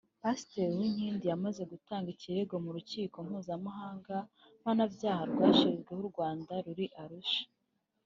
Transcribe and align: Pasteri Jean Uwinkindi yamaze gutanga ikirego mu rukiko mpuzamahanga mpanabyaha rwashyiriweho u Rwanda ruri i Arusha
Pasteri 0.21 0.65
Jean 0.69 0.73
Uwinkindi 0.77 1.25
yamaze 1.31 1.61
gutanga 1.71 2.07
ikirego 2.15 2.55
mu 2.63 2.69
rukiko 2.75 3.17
mpuzamahanga 3.27 4.15
mpanabyaha 4.61 5.23
rwashyiriweho 5.31 6.01
u 6.05 6.09
Rwanda 6.11 6.51
ruri 6.65 6.87
i 6.89 6.93
Arusha 7.03 7.43